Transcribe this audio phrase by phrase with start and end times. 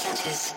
[0.00, 0.54] senses.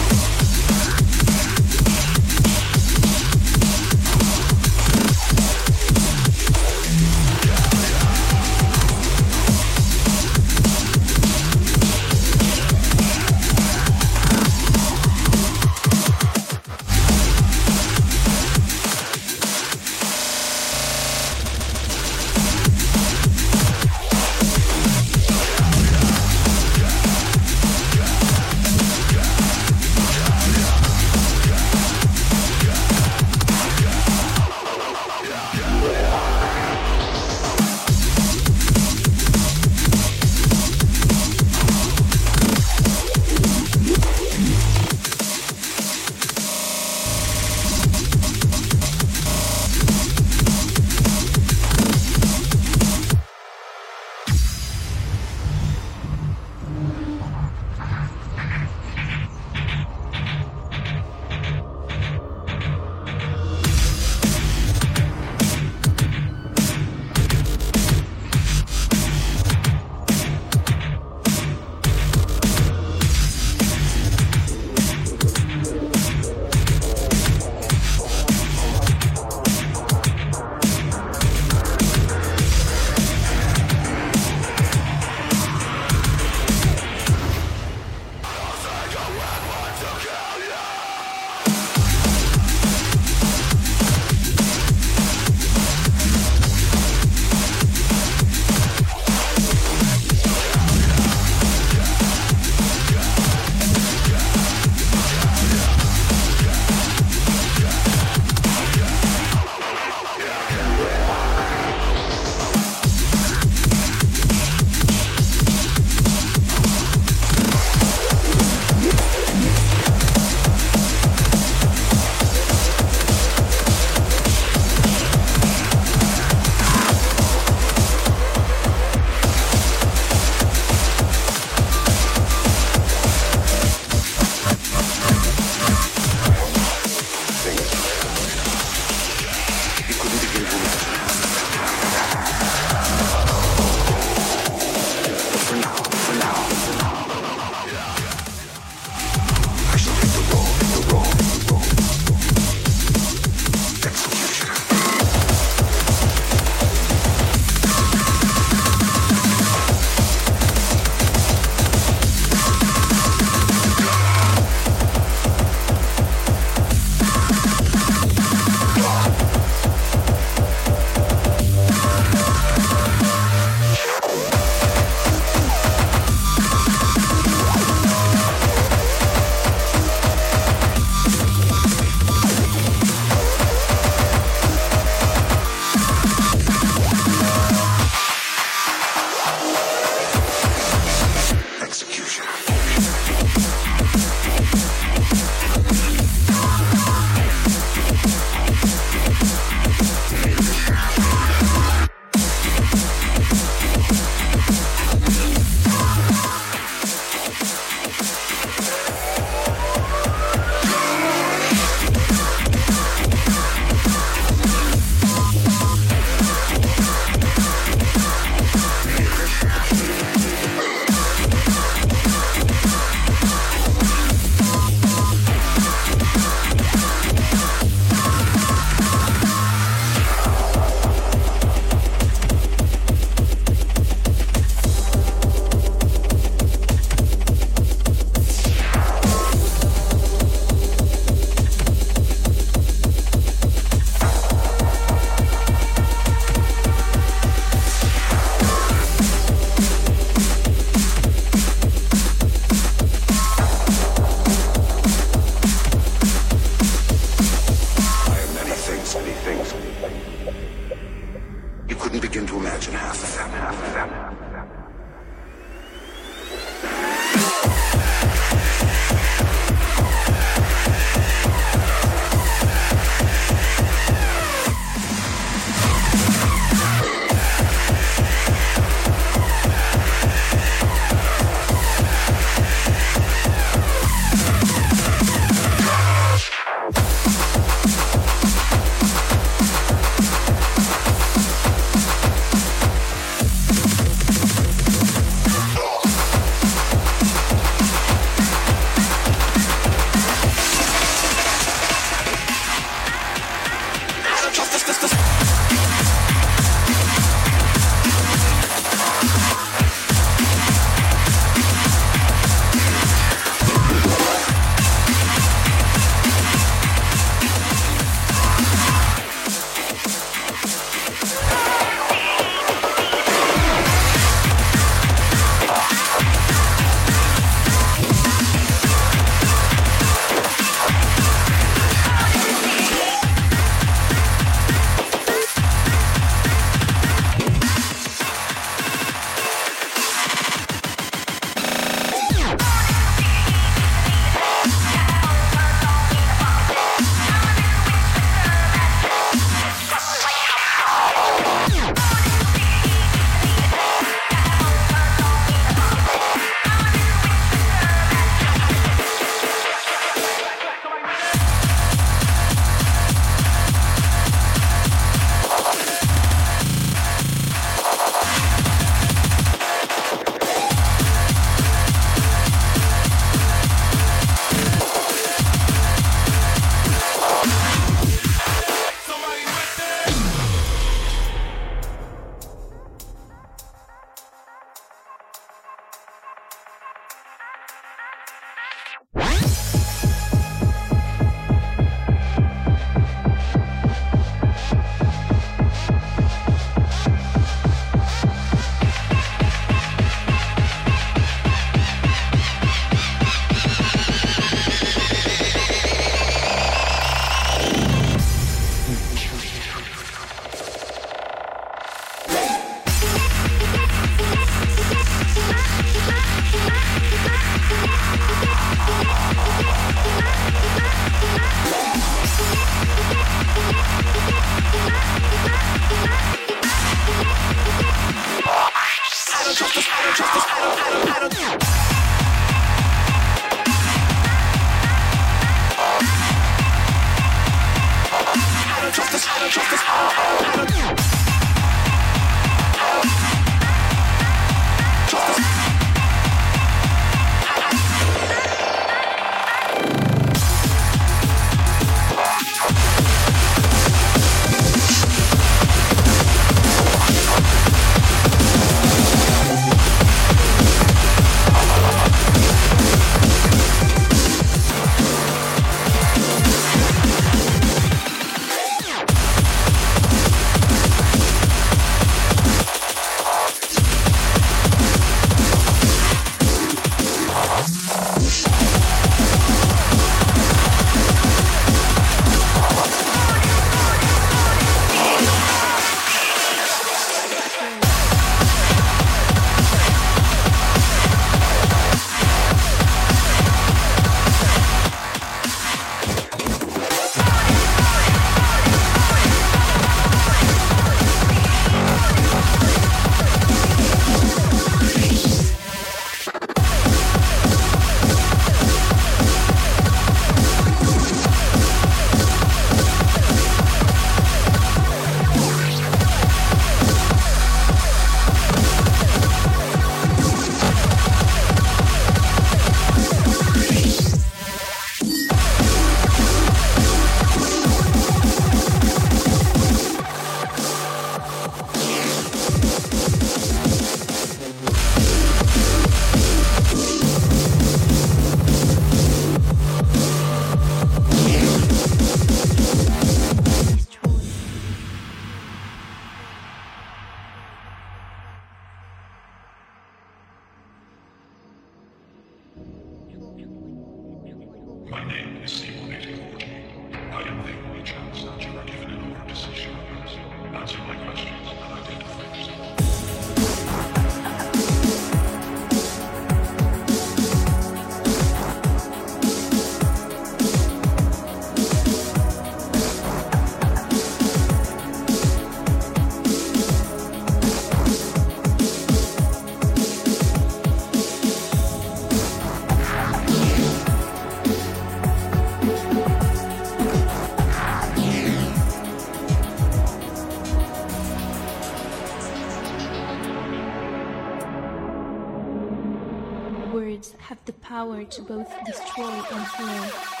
[597.60, 600.00] Power to both destroy and heal.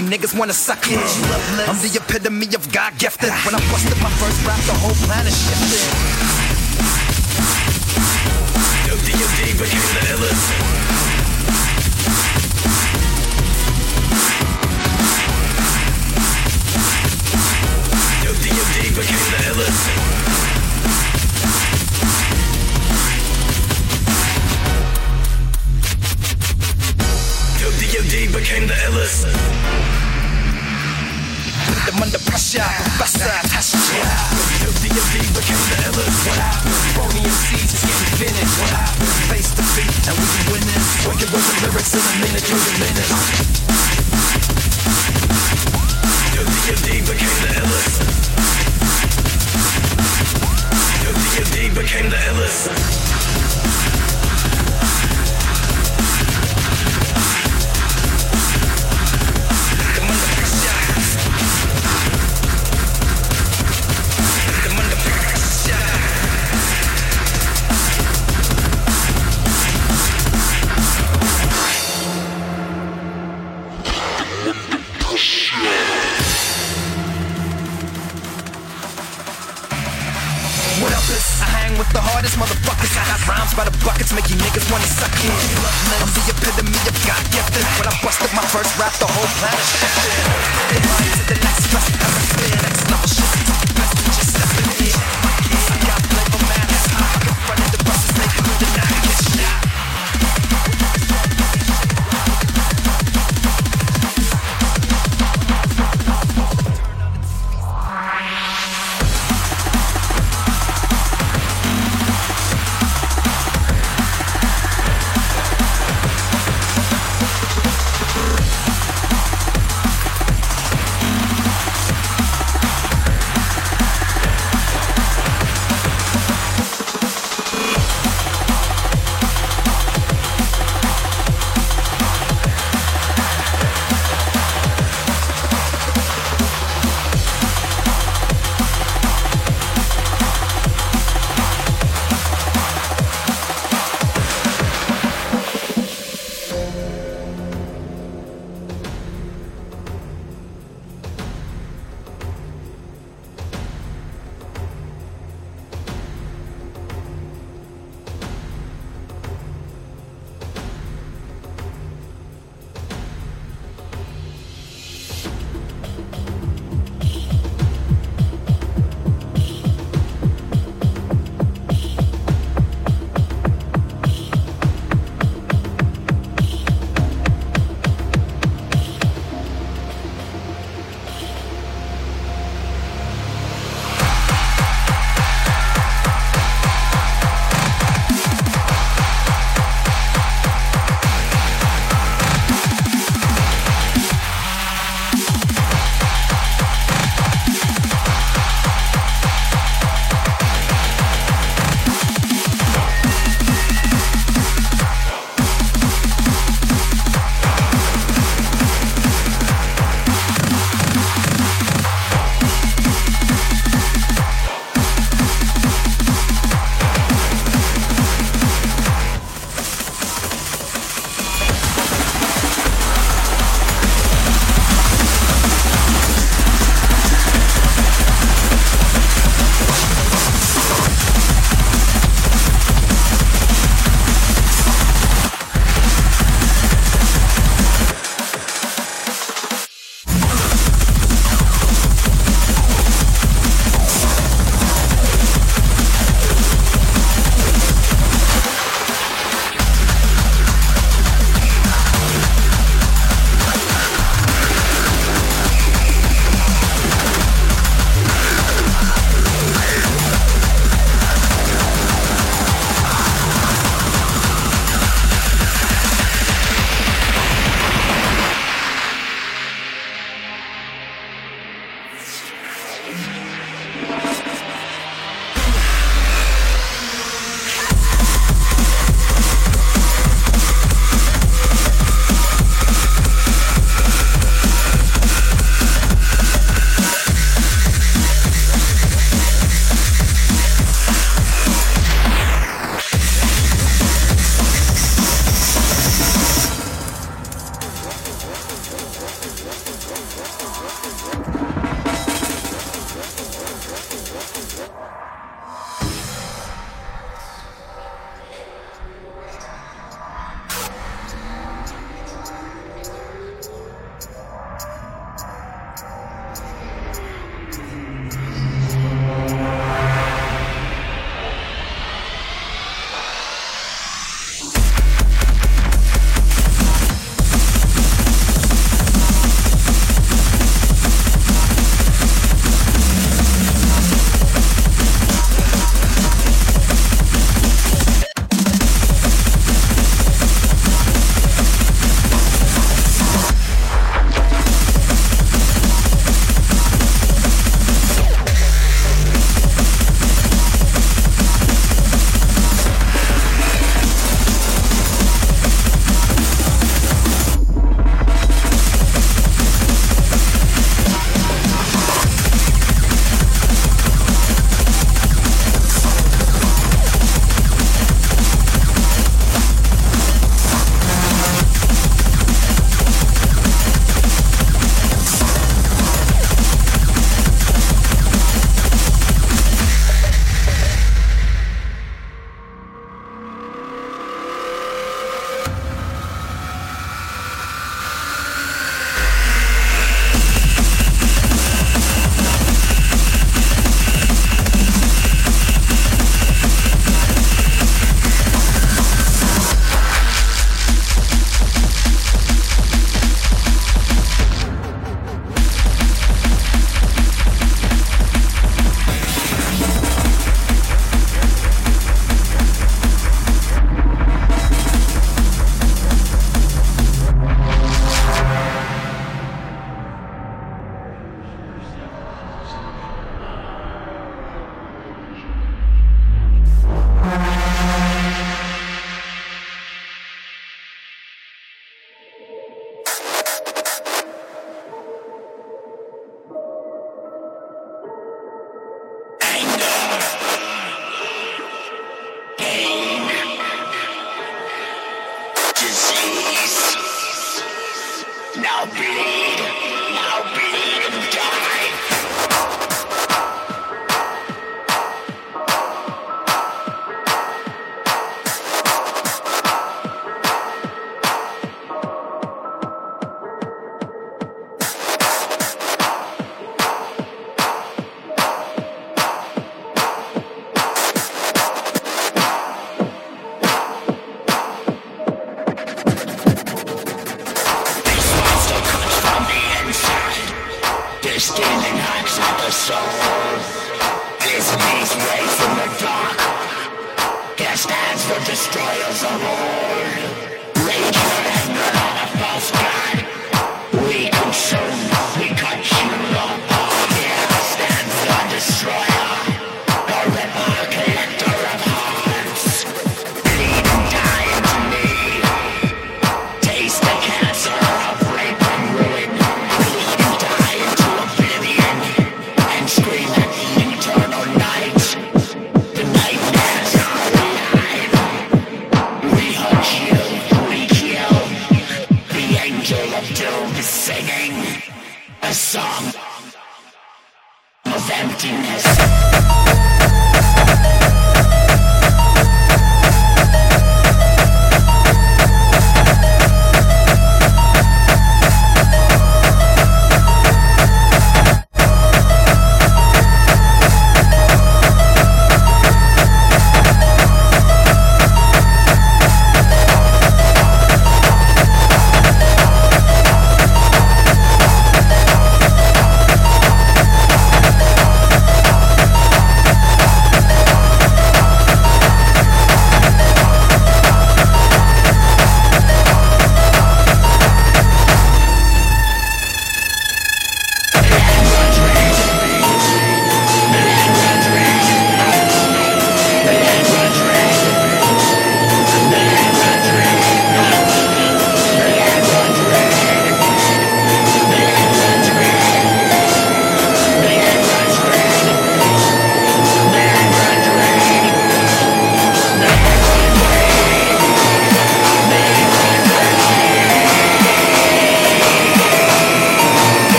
[0.00, 0.96] You niggas wanna suck it.
[1.68, 3.28] I'm the epitome of God gifted.
[3.44, 5.84] When I busted my first rap, the whole planet shifted.
[8.88, 9.12] Yo, D,
[9.58, 10.79] but the illest.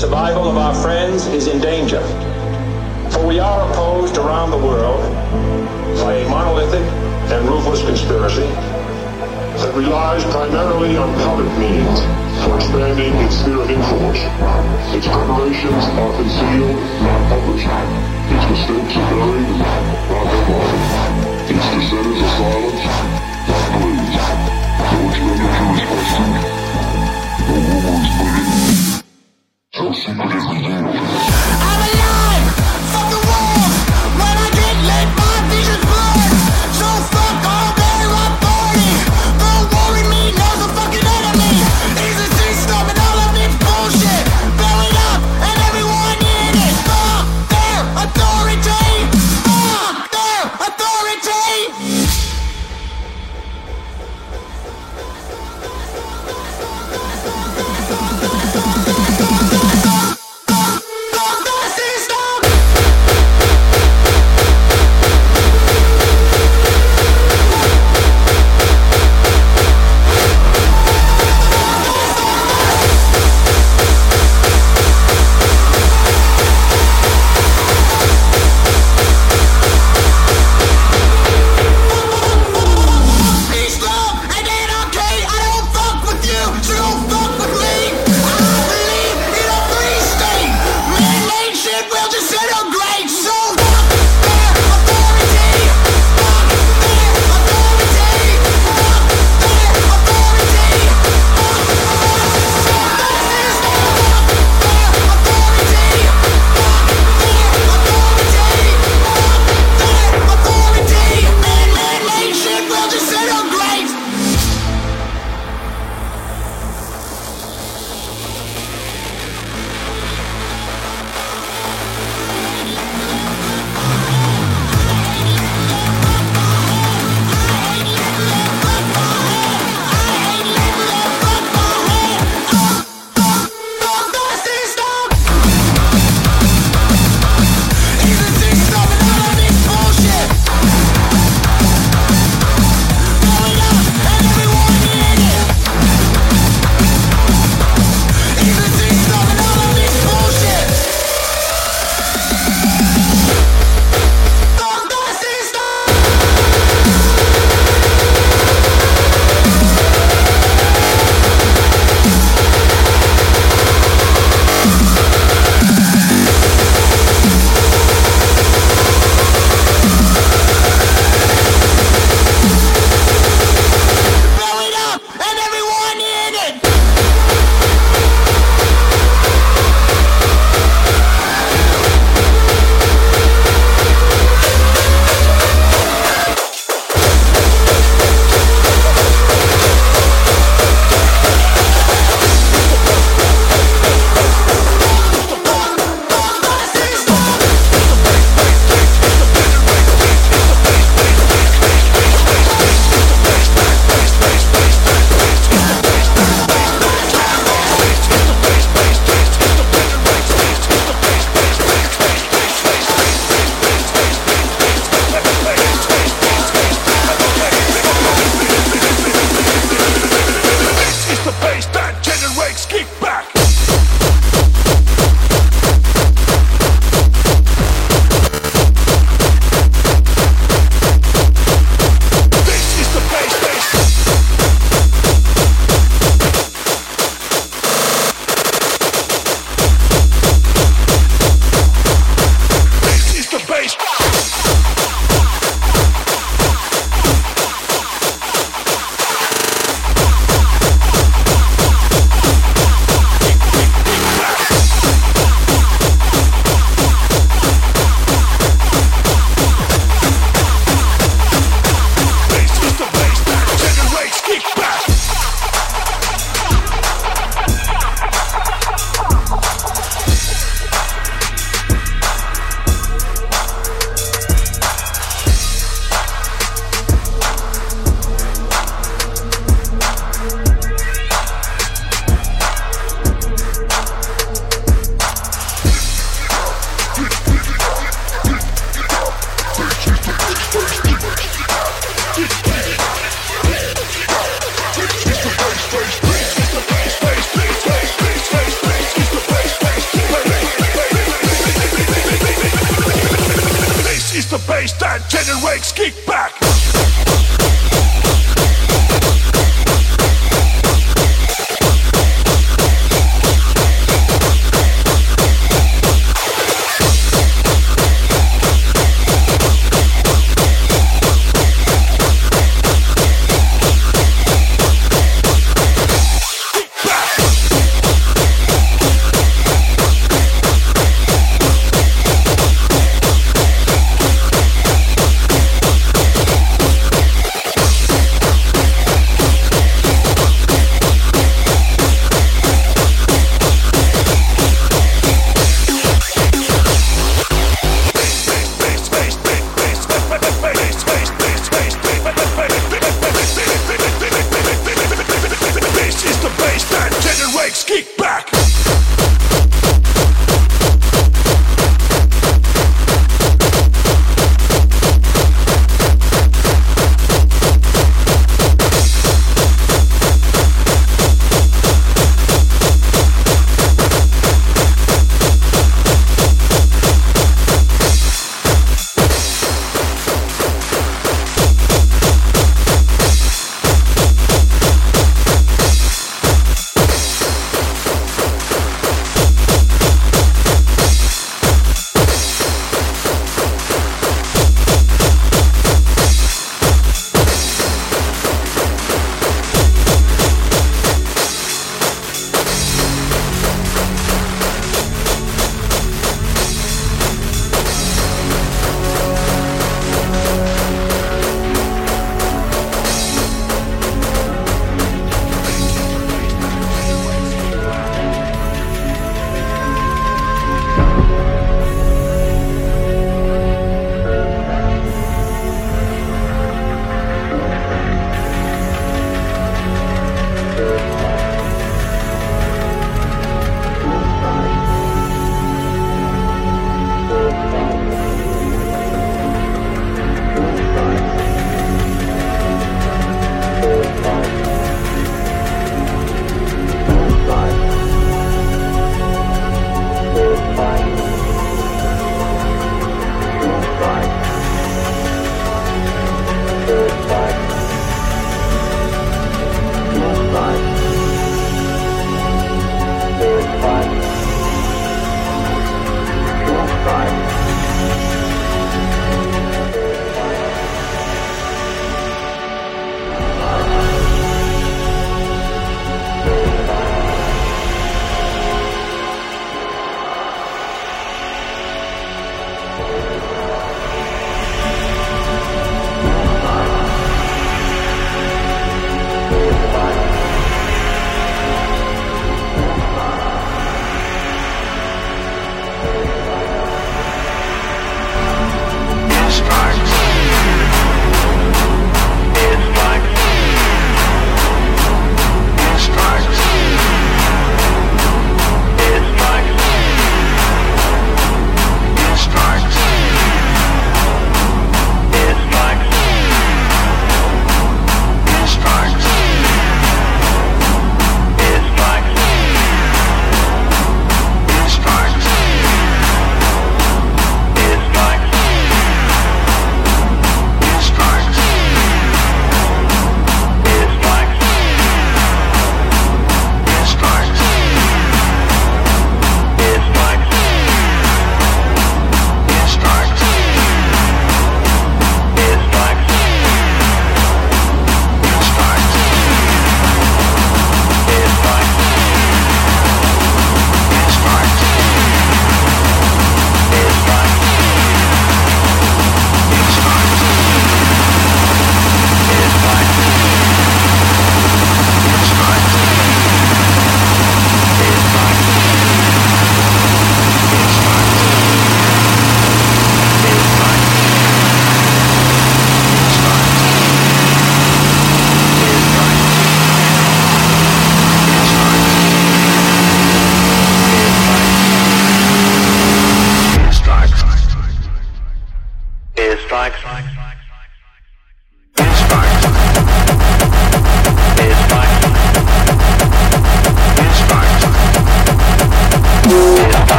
[0.00, 2.00] Survival of our friends is in danger,
[3.12, 5.04] for we are opposed around the world
[6.00, 6.80] by a monolithic
[7.28, 8.48] and ruthless conspiracy
[9.60, 12.00] that relies primarily on public means
[12.40, 14.24] for expanding its sphere of influence.
[14.96, 17.68] Its preparations are concealed, not published.
[17.68, 21.44] Its mistakes are buried, not headlined.
[21.44, 22.88] Its dissenters are silenced,
[23.52, 24.16] not praised.
[24.80, 26.40] No expenditure is questioned.
[27.44, 28.89] No rumor.
[29.92, 32.59] I'm alive!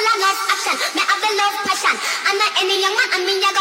[0.00, 0.76] full of love, action.
[0.96, 1.94] Me have a love passion.
[2.24, 3.52] I'm not any young man, I'm in your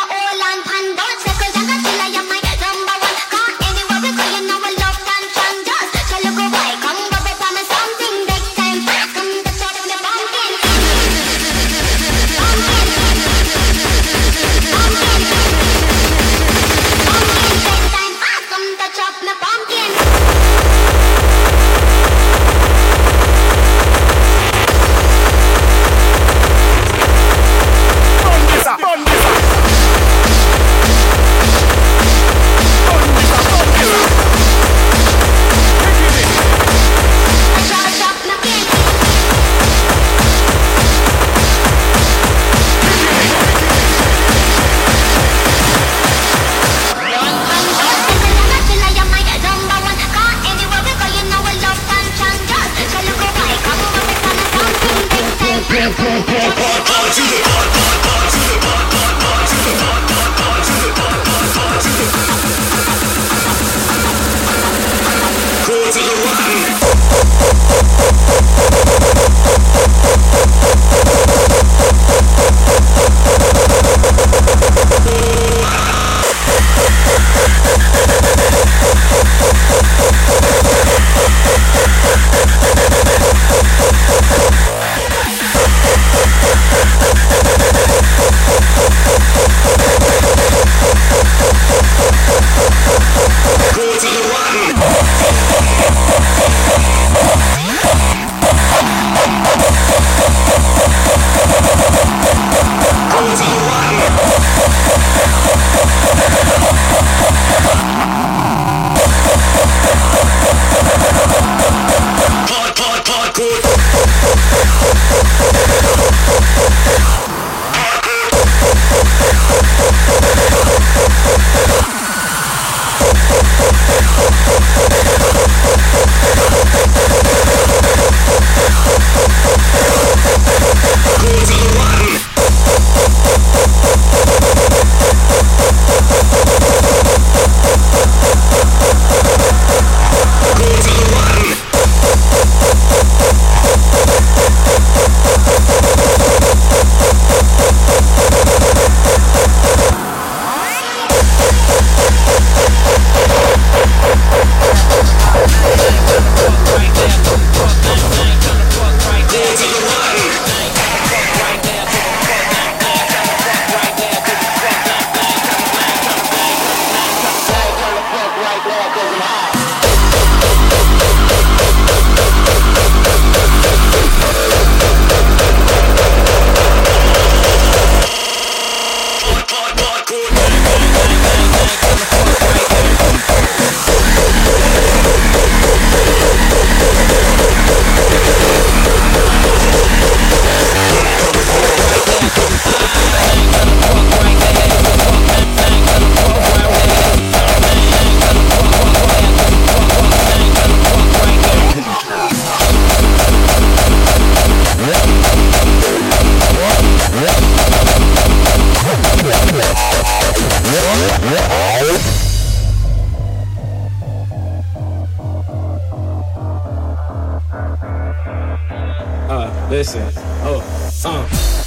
[219.70, 220.02] Listen,
[220.42, 220.64] oh,
[221.06, 221.59] uh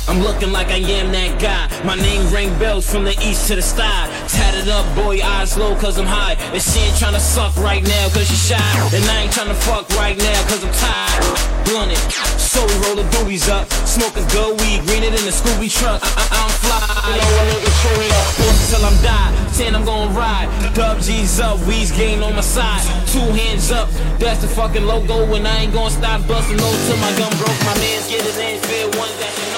[3.52, 4.08] to the sky.
[4.28, 6.40] Tatted up, boy, eyes low, cause I'm high.
[6.56, 8.70] And she ain't trying to suck right now, cause she shy.
[8.96, 11.20] And I ain't trying to fuck right now, cause I'm tired.
[11.68, 12.00] Blunted,
[12.40, 13.68] so we roll the boobies up.
[13.84, 16.00] Smoking good weed, greener than the Scooby truck.
[16.00, 16.80] I- am fly.
[17.08, 18.28] You know, a nigga chewy up.
[18.72, 20.48] Till I'm die, 10 I'm gonna ride.
[20.72, 22.80] Dub G's up, weeds gain on my side.
[23.12, 25.34] Two hands up, that's the fucking logo.
[25.34, 27.60] And I ain't gonna stop busting no till my gun broke.
[27.68, 28.62] My man's get his hands
[28.96, 29.51] one that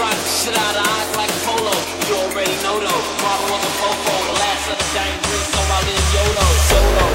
[0.00, 1.76] rock the shit out of eyes like polo.
[2.08, 3.02] You already know though.
[3.50, 6.46] Was a fofo, the last of the dying breed, so I live YOLO.
[6.70, 7.06] Solo.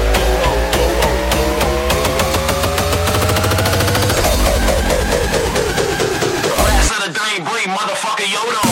[6.66, 7.10] Last of the
[7.48, 8.65] breed, motherfucker YOLO.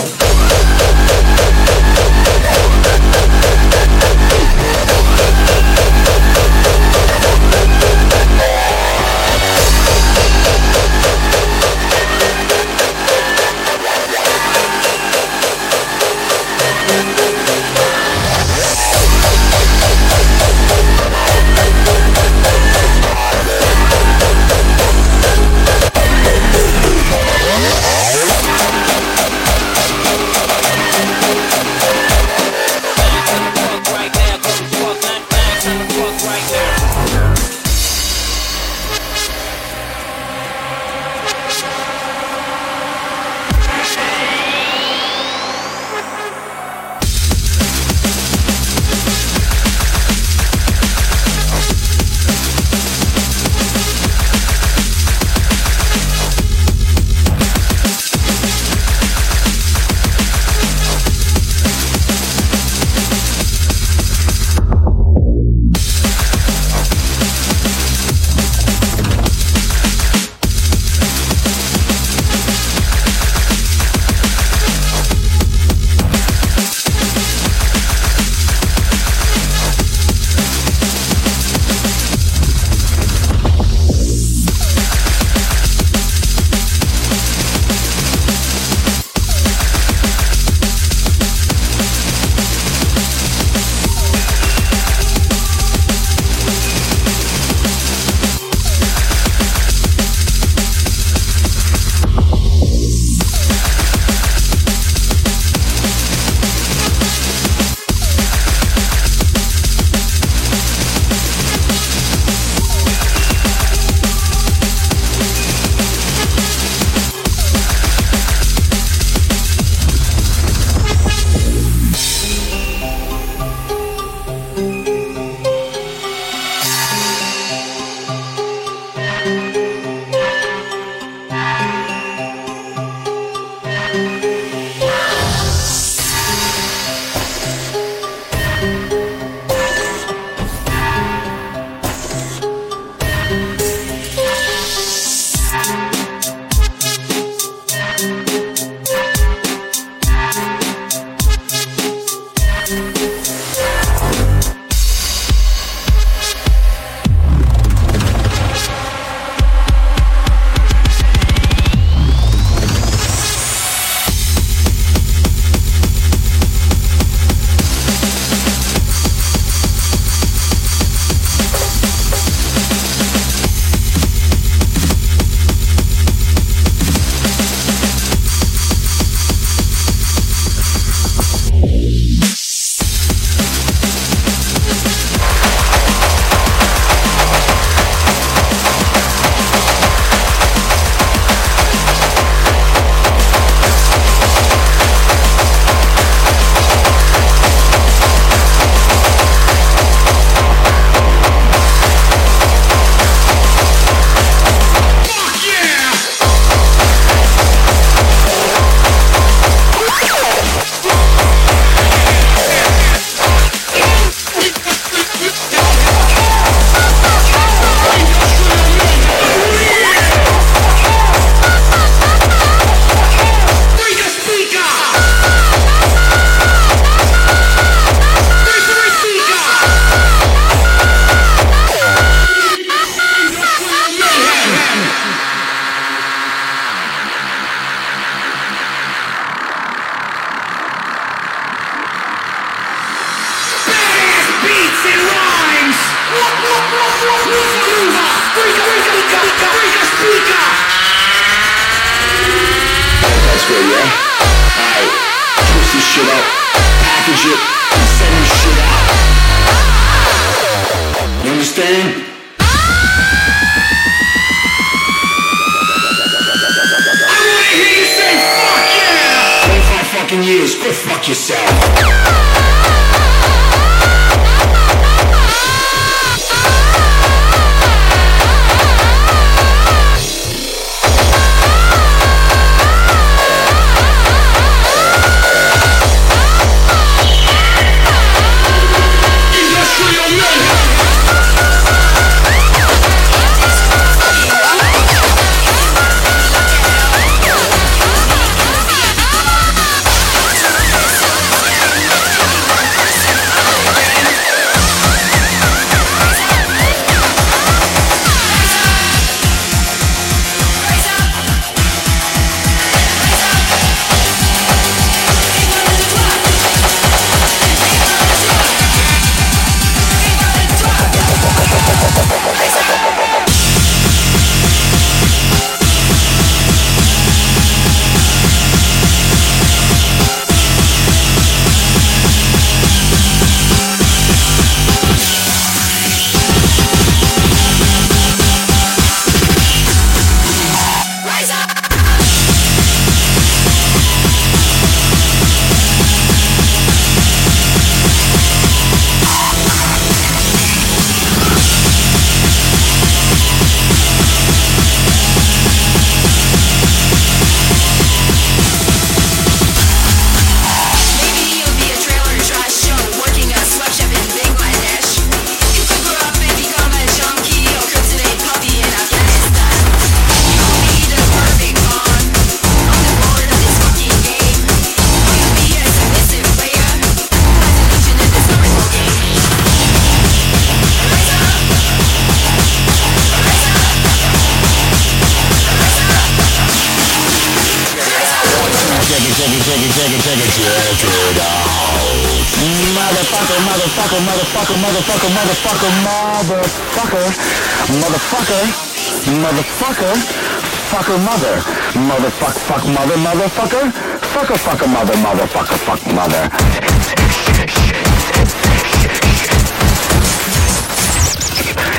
[401.81, 403.71] Motherfuck, fuck, mother, motherfucker,
[404.15, 406.29] fucker, fucker, mother, motherfucker, fuck, mother.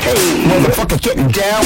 [0.03, 1.63] Hey, motherfucker, getting down.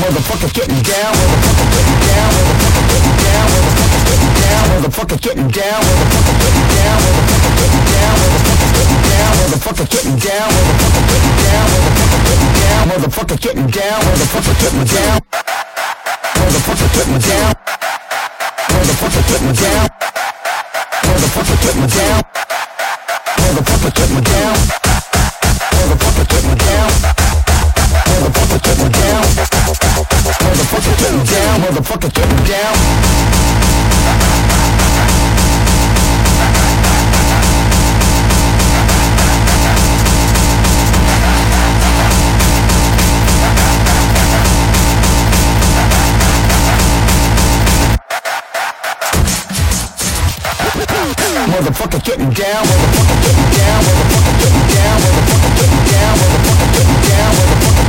[0.00, 3.79] Motherfucker getting down, motherfucker getting down, motherfucker getting down, motherfucker
[4.10, 9.86] getting down, motherfucker getting down, motherfucker getting down, motherfucker getting down, motherfucker getting down, motherfucker
[9.90, 11.76] getting down, motherfucker
[12.20, 15.20] getting down, motherfucker getting down, motherfucker getting down,
[16.40, 17.54] motherfucker getting down,
[18.70, 19.86] motherfucker getting down,
[21.00, 22.22] motherfucker getting down, motherfucker getting down,
[23.40, 24.56] motherfucker getting down,
[25.70, 27.19] motherfucker getting down,
[28.20, 29.24] Motherfucker, get me down.
[29.64, 31.60] Motherfucker, get me down.
[31.62, 32.76] Motherfucker, get me down.
[51.50, 52.66] Motherfucker, get me down.
[52.66, 53.82] Motherfucker, get me down.
[53.82, 55.00] Motherfucker, get me down.
[55.00, 56.16] Motherfucker, get me down.
[56.20, 57.34] Motherfucker, get down.
[57.34, 57.69] Motherfucker.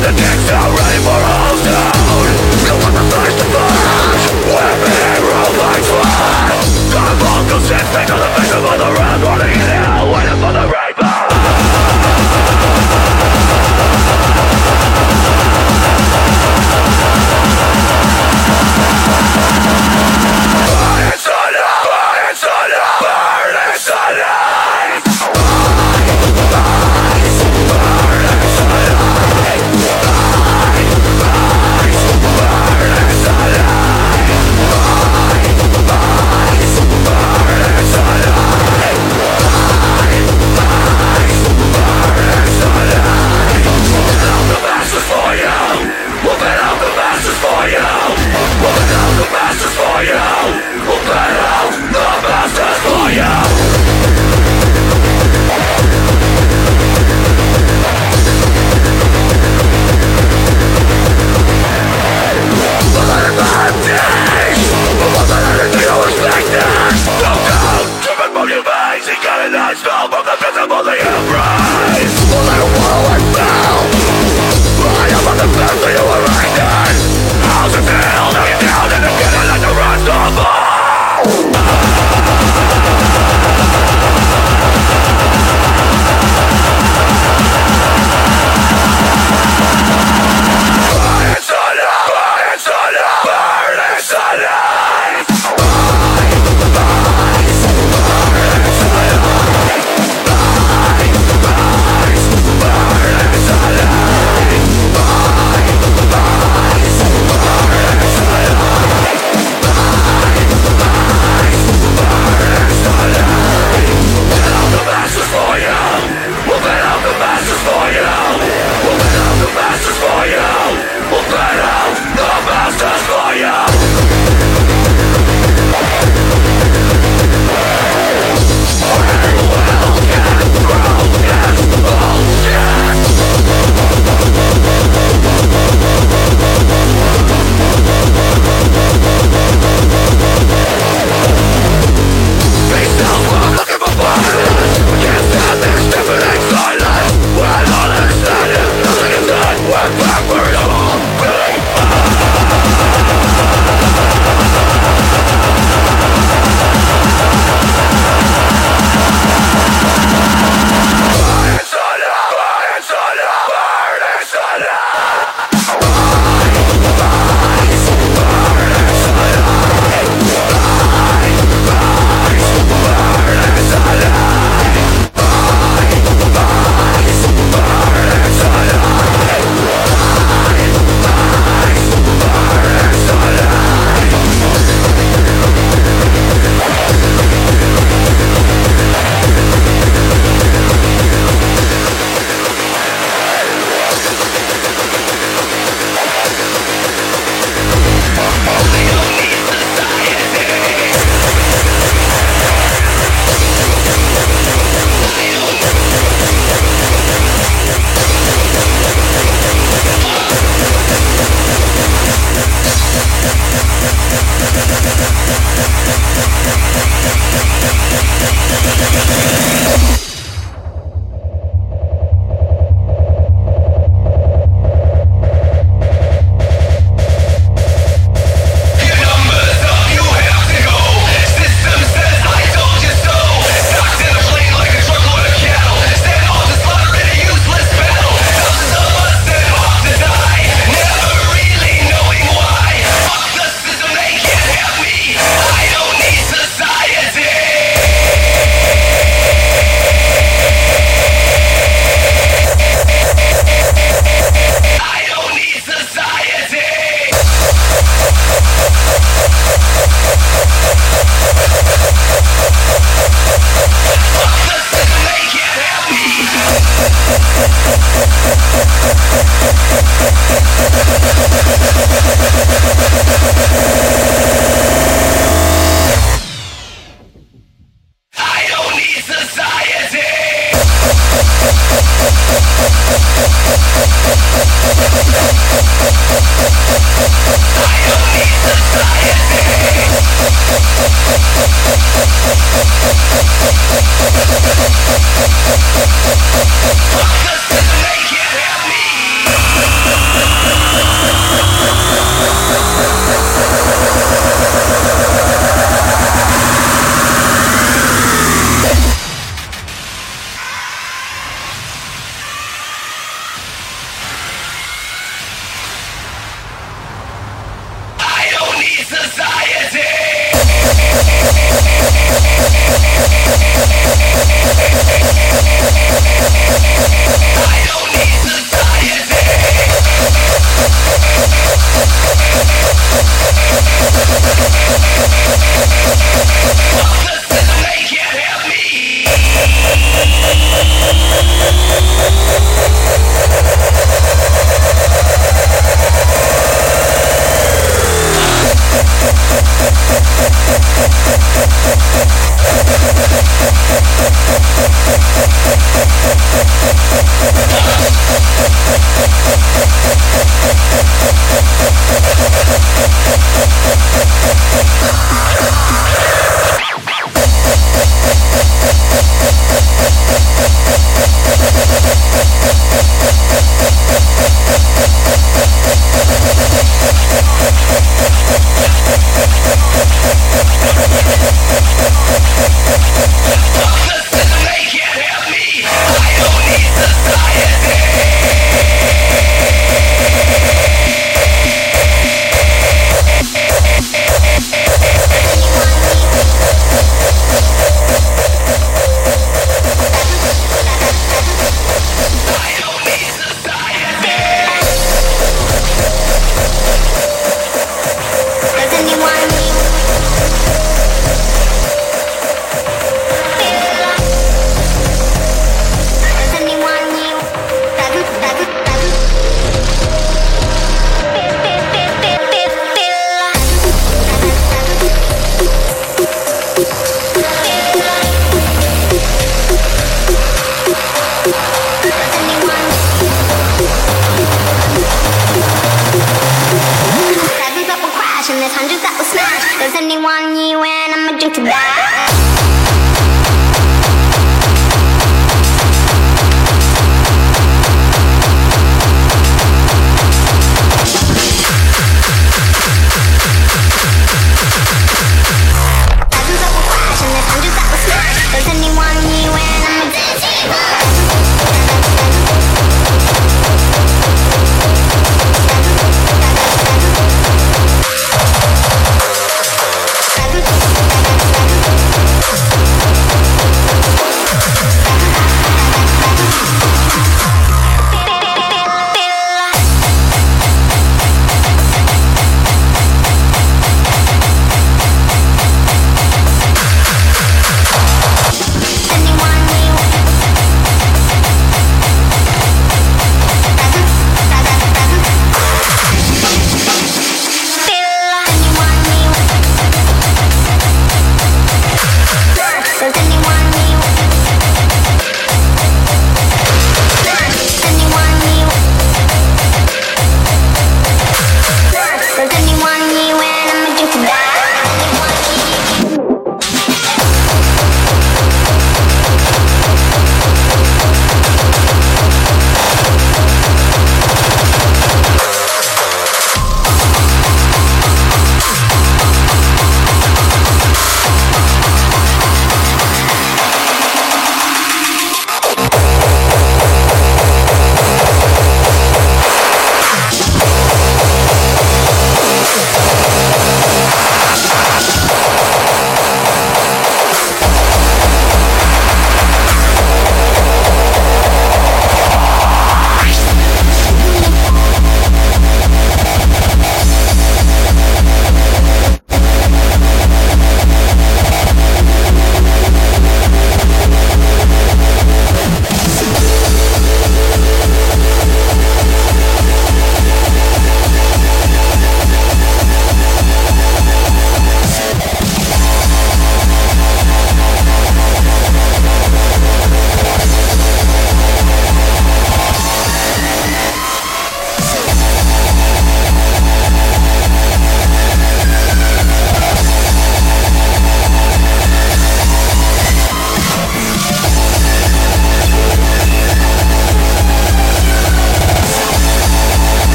[0.00, 1.54] the next are ready for all
[2.94, 3.46] the first to
[4.50, 5.22] We're being
[6.50, 7.58] The
[8.10, 10.83] on the face of the round Running in hell, waiting for the